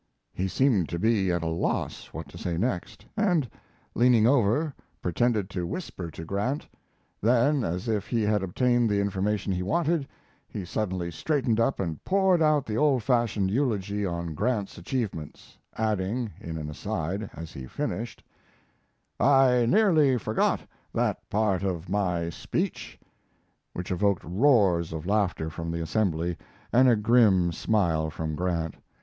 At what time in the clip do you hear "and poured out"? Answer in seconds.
11.79-12.65